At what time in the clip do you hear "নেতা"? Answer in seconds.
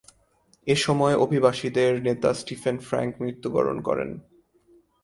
2.03-2.29